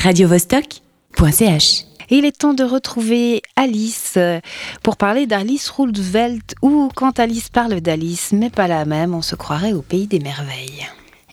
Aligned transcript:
radiovostok.ch. 0.00 1.84
Il 2.08 2.24
est 2.24 2.36
temps 2.36 2.54
de 2.54 2.64
retrouver 2.64 3.42
Alice 3.54 4.14
euh, 4.16 4.40
pour 4.82 4.96
parler 4.96 5.26
d'Alice 5.26 5.68
Roosevelt 5.68 6.54
ou 6.62 6.88
quand 6.94 7.20
Alice 7.20 7.50
parle 7.50 7.80
d'Alice, 7.80 8.32
mais 8.32 8.50
pas 8.50 8.66
la 8.66 8.84
même, 8.84 9.14
on 9.14 9.22
se 9.22 9.36
croirait 9.36 9.74
au 9.74 9.82
pays 9.82 10.06
des 10.06 10.18
merveilles. 10.18 10.88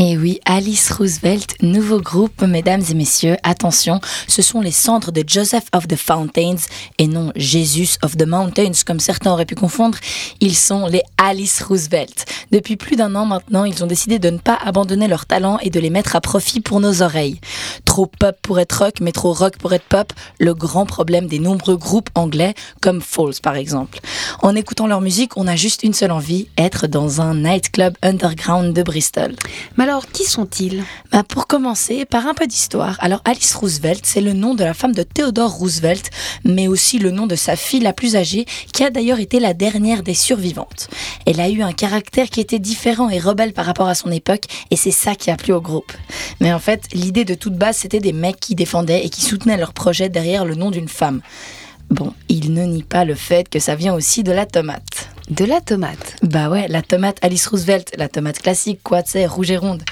Et 0.00 0.16
oui, 0.16 0.38
Alice 0.44 0.92
Roosevelt, 0.92 1.56
nouveau 1.60 2.00
groupe, 2.00 2.42
mesdames 2.42 2.84
et 2.88 2.94
messieurs, 2.94 3.36
attention, 3.42 4.00
ce 4.28 4.42
sont 4.42 4.60
les 4.60 4.70
cendres 4.70 5.10
de 5.10 5.24
Joseph 5.26 5.64
of 5.74 5.88
the 5.88 5.96
Fountains 5.96 6.68
et 6.98 7.08
non 7.08 7.32
Jesus 7.34 7.98
of 8.04 8.16
the 8.16 8.24
Mountains 8.24 8.84
comme 8.86 9.00
certains 9.00 9.32
auraient 9.32 9.44
pu 9.44 9.56
confondre. 9.56 9.98
Ils 10.38 10.54
sont 10.54 10.86
les 10.86 11.02
Alice 11.16 11.64
Roosevelt. 11.64 12.26
Depuis 12.52 12.76
plus 12.76 12.94
d'un 12.94 13.16
an 13.16 13.26
maintenant, 13.26 13.64
ils 13.64 13.82
ont 13.82 13.88
décidé 13.88 14.20
de 14.20 14.30
ne 14.30 14.38
pas 14.38 14.56
abandonner 14.64 15.08
leur 15.08 15.26
talent 15.26 15.58
et 15.62 15.70
de 15.70 15.80
les 15.80 15.90
mettre 15.90 16.14
à 16.14 16.20
profit 16.20 16.60
pour 16.60 16.78
nos 16.78 17.02
oreilles. 17.02 17.40
Trop 17.84 18.06
pop 18.06 18.36
pour 18.40 18.60
être 18.60 18.84
rock, 18.84 19.00
mais 19.00 19.10
trop 19.10 19.32
rock 19.32 19.56
pour 19.58 19.72
être 19.72 19.88
pop, 19.88 20.12
le 20.38 20.54
grand 20.54 20.86
problème 20.86 21.26
des 21.26 21.40
nombreux 21.40 21.76
groupes 21.76 22.10
anglais 22.14 22.54
comme 22.80 23.00
Falls 23.00 23.40
par 23.42 23.56
exemple. 23.56 23.98
En 24.42 24.54
écoutant 24.54 24.86
leur 24.86 25.00
musique, 25.00 25.36
on 25.36 25.48
a 25.48 25.56
juste 25.56 25.82
une 25.82 25.92
seule 25.92 26.12
envie, 26.12 26.46
être 26.56 26.86
dans 26.86 27.20
un 27.20 27.34
nightclub 27.34 27.94
underground 28.00 28.72
de 28.72 28.84
Bristol 28.84 29.34
alors, 29.88 30.06
qui 30.06 30.24
sont-ils? 30.24 30.84
Bah, 31.12 31.22
Pour 31.22 31.46
commencer, 31.46 32.04
par 32.04 32.26
un 32.26 32.34
peu 32.34 32.46
d'histoire. 32.46 32.98
Alors, 33.00 33.22
Alice 33.24 33.54
Roosevelt, 33.54 34.04
c'est 34.04 34.20
le 34.20 34.34
nom 34.34 34.54
de 34.54 34.62
la 34.62 34.74
femme 34.74 34.92
de 34.92 35.02
Theodore 35.02 35.50
Roosevelt, 35.50 36.10
mais 36.44 36.68
aussi 36.68 36.98
le 36.98 37.10
nom 37.10 37.26
de 37.26 37.36
sa 37.36 37.56
fille 37.56 37.80
la 37.80 37.94
plus 37.94 38.14
âgée, 38.14 38.44
qui 38.74 38.84
a 38.84 38.90
d'ailleurs 38.90 39.18
été 39.18 39.40
la 39.40 39.54
dernière 39.54 40.02
des 40.02 40.12
survivantes. 40.12 40.90
Elle 41.24 41.40
a 41.40 41.48
eu 41.48 41.62
un 41.62 41.72
caractère 41.72 42.28
qui 42.28 42.40
était 42.40 42.58
différent 42.58 43.08
et 43.08 43.18
rebelle 43.18 43.54
par 43.54 43.64
rapport 43.64 43.88
à 43.88 43.94
son 43.94 44.10
époque, 44.10 44.44
et 44.70 44.76
c'est 44.76 44.90
ça 44.90 45.14
qui 45.14 45.30
a 45.30 45.36
plu 45.36 45.54
au 45.54 45.62
groupe. 45.62 45.92
Mais 46.40 46.52
en 46.52 46.58
fait, 46.58 46.84
l'idée 46.92 47.24
de 47.24 47.32
toute 47.32 47.56
base, 47.56 47.78
c'était 47.78 47.98
des 47.98 48.12
mecs 48.12 48.40
qui 48.40 48.54
défendaient 48.54 49.06
et 49.06 49.08
qui 49.08 49.22
soutenaient 49.22 49.56
leur 49.56 49.72
projet 49.72 50.10
derrière 50.10 50.44
le 50.44 50.54
nom 50.54 50.70
d'une 50.70 50.88
femme. 50.88 51.22
Bon, 51.88 52.12
il 52.28 52.52
ne 52.52 52.64
nie 52.66 52.82
pas 52.82 53.06
le 53.06 53.14
fait 53.14 53.48
que 53.48 53.58
ça 53.58 53.74
vient 53.74 53.94
aussi 53.94 54.22
de 54.22 54.32
la 54.32 54.44
tomate. 54.44 55.08
De 55.30 55.44
la 55.44 55.60
tomate 55.60 56.16
Bah 56.22 56.48
ouais, 56.48 56.68
la 56.68 56.80
tomate 56.80 57.18
Alice 57.20 57.46
Roosevelt, 57.46 57.92
la 57.98 58.08
tomate 58.08 58.38
classique, 58.38 58.80
quoi, 58.82 59.02
tu 59.02 59.24
rouge 59.26 59.50
et 59.50 59.58
ronde. 59.58 59.82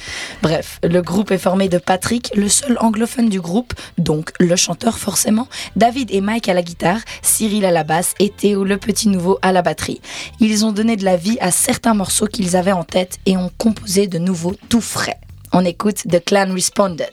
Bref, 0.43 0.81
le 0.83 1.03
groupe 1.03 1.31
est 1.31 1.39
formé 1.39 1.69
de 1.69 1.77
Patrick, 1.77 2.31
le 2.35 2.49
seul 2.49 2.79
anglophone 2.81 3.29
du 3.29 3.41
groupe, 3.41 3.75
donc 3.99 4.33
le 4.41 4.57
chanteur 4.57 4.99
forcément, 4.99 5.47
David 5.77 6.11
et 6.11 6.23
Mike 6.23 6.49
à 6.49 6.55
la 6.55 6.63
guitare, 6.63 7.01
Cyril 7.21 7.67
à 7.67 7.71
la 7.71 7.85
basse 7.85 8.15
et 8.19 8.31
Théo, 8.31 8.65
le 8.65 8.79
petit 8.79 9.09
nouveau, 9.09 9.39
à 9.43 9.53
la 9.53 9.61
batterie. 9.61 10.01
Ils 10.41 10.65
ont 10.65 10.73
donné 10.73 10.97
de 10.97 11.05
la 11.05 11.17
vie 11.17 11.37
à 11.41 11.51
certains 11.51 11.95
morceaux 11.95 12.27
qu'ils 12.27 12.57
avaient 12.57 12.73
en 12.73 12.85
tête 12.85 13.19
et 13.27 13.37
ont 13.37 13.51
composé 13.59 14.07
de 14.07 14.19
nouveaux 14.19 14.55
tout 14.71 14.81
frais. 14.81 15.19
On 15.53 15.65
écoute 15.65 16.03
The 16.09 16.25
Clan 16.25 16.53
Responded. 16.53 17.13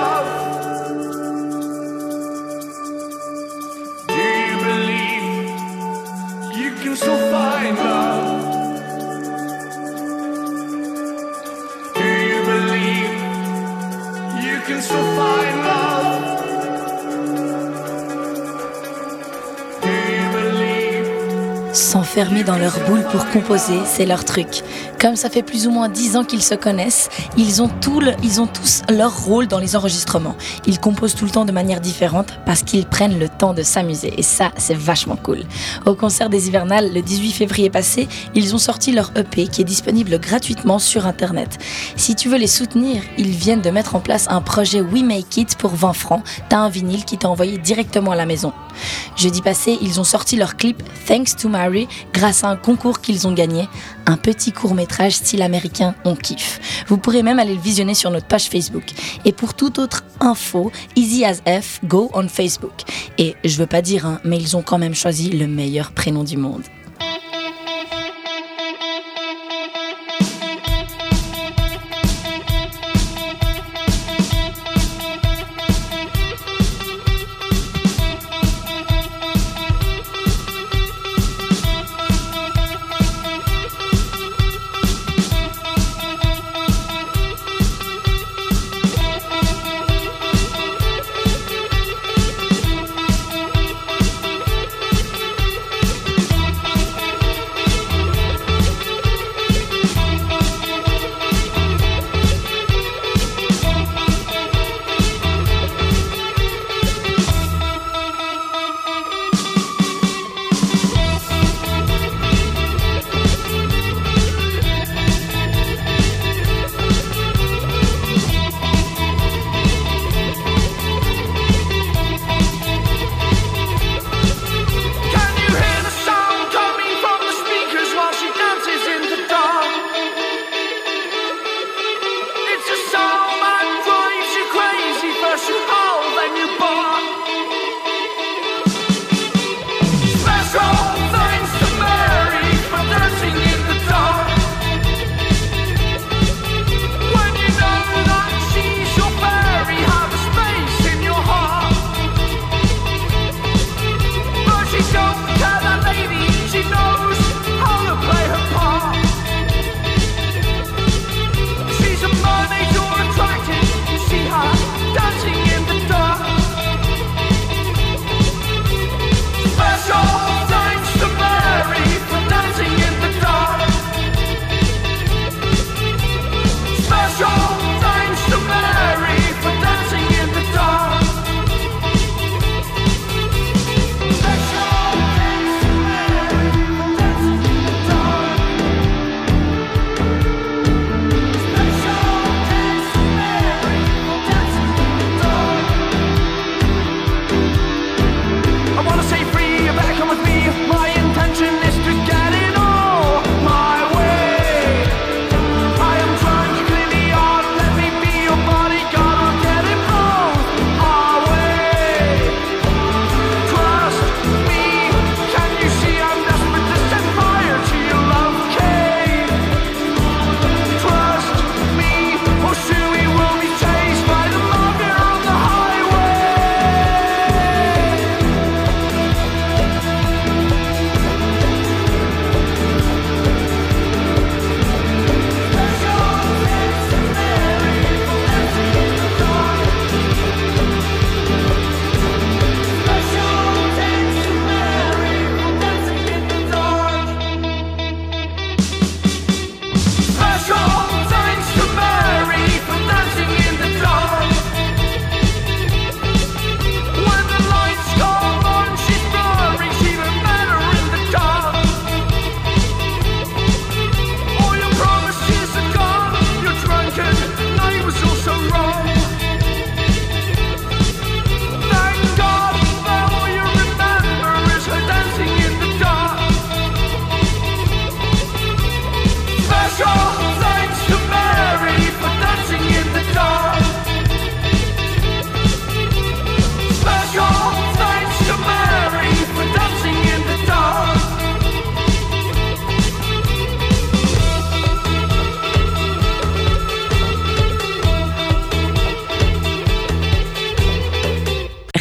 looking 14.71 14.81
so 14.81 15.15
far. 15.15 15.20
S'enfermer 22.11 22.43
dans 22.43 22.57
leur 22.57 22.77
boule 22.89 23.05
pour 23.09 23.25
composer, 23.29 23.79
c'est 23.85 24.05
leur 24.05 24.25
truc. 24.25 24.63
Comme 24.99 25.15
ça 25.15 25.29
fait 25.29 25.43
plus 25.43 25.65
ou 25.65 25.71
moins 25.71 25.87
dix 25.87 26.17
ans 26.17 26.25
qu'ils 26.25 26.43
se 26.43 26.55
connaissent, 26.55 27.07
ils 27.37 27.61
ont, 27.61 27.69
ils 28.21 28.41
ont 28.41 28.47
tous 28.47 28.81
leur 28.89 29.23
rôle 29.23 29.47
dans 29.47 29.59
les 29.59 29.77
enregistrements. 29.77 30.35
Ils 30.67 30.77
composent 30.77 31.15
tout 31.15 31.23
le 31.23 31.31
temps 31.31 31.45
de 31.45 31.53
manière 31.53 31.79
différente 31.79 32.33
parce 32.45 32.63
qu'ils 32.63 32.85
prennent 32.85 33.17
le 33.17 33.29
temps 33.29 33.53
de 33.53 33.63
s'amuser. 33.63 34.13
Et 34.17 34.23
ça, 34.23 34.51
c'est 34.57 34.75
vachement 34.75 35.15
cool. 35.15 35.39
Au 35.85 35.95
concert 35.95 36.29
des 36.29 36.49
Hivernales, 36.49 36.93
le 36.93 37.01
18 37.01 37.31
février 37.31 37.69
passé, 37.69 38.09
ils 38.35 38.53
ont 38.55 38.59
sorti 38.59 38.91
leur 38.91 39.11
EP 39.15 39.47
qui 39.47 39.61
est 39.61 39.65
disponible 39.65 40.19
gratuitement 40.19 40.79
sur 40.79 41.05
Internet. 41.05 41.59
Si 41.95 42.15
tu 42.15 42.27
veux 42.27 42.37
les 42.37 42.47
soutenir, 42.47 43.01
ils 43.17 43.31
viennent 43.31 43.61
de 43.61 43.69
mettre 43.69 43.95
en 43.95 44.01
place 44.01 44.27
un 44.29 44.41
projet 44.41 44.81
We 44.81 45.01
Make 45.01 45.37
It 45.37 45.55
pour 45.55 45.75
20 45.75 45.93
francs. 45.93 46.23
T'as 46.49 46.57
un 46.57 46.69
vinyle 46.69 47.05
qui 47.05 47.17
t'a 47.17 47.29
envoyé 47.29 47.57
directement 47.57 48.11
à 48.11 48.17
la 48.17 48.25
maison. 48.25 48.51
Jeudi 49.15 49.41
passé, 49.41 49.77
ils 49.81 49.99
ont 49.99 50.03
sorti 50.03 50.35
leur 50.35 50.57
clip 50.57 50.81
Thanks 51.05 51.35
to 51.35 51.49
Mary 51.49 51.87
grâce 52.13 52.43
à 52.43 52.49
un 52.49 52.55
concours 52.55 53.01
qu'ils 53.01 53.27
ont 53.27 53.33
gagné, 53.33 53.67
un 54.05 54.17
petit 54.17 54.51
court 54.51 54.73
métrage 54.73 55.13
style 55.13 55.41
américain, 55.41 55.95
on 56.05 56.15
kiffe. 56.15 56.59
Vous 56.87 56.97
pourrez 56.97 57.23
même 57.23 57.39
aller 57.39 57.55
le 57.55 57.61
visionner 57.61 57.93
sur 57.93 58.11
notre 58.11 58.27
page 58.27 58.49
Facebook. 58.49 58.85
Et 59.25 59.31
pour 59.31 59.53
toute 59.53 59.79
autre 59.79 60.03
info, 60.19 60.71
Easy 60.95 61.25
as 61.25 61.41
F, 61.61 61.79
go 61.85 62.09
on 62.13 62.27
Facebook. 62.27 62.81
Et 63.17 63.35
je 63.43 63.57
veux 63.57 63.67
pas 63.67 63.81
dire, 63.81 64.05
hein, 64.05 64.19
mais 64.23 64.37
ils 64.37 64.57
ont 64.57 64.61
quand 64.61 64.77
même 64.77 64.95
choisi 64.95 65.29
le 65.29 65.47
meilleur 65.47 65.91
prénom 65.91 66.23
du 66.23 66.37
monde. 66.37 66.63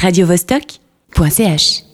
radiovostok.ch 0.02 1.89